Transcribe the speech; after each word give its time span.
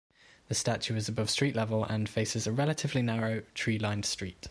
The 0.47 0.55
statue 0.55 0.95
is 0.95 1.07
above 1.07 1.29
street 1.29 1.55
level 1.55 1.83
and 1.85 2.09
faces 2.09 2.47
a 2.47 2.51
relatively 2.51 3.03
narrow, 3.03 3.41
tree-lined 3.53 4.05
street. 4.05 4.35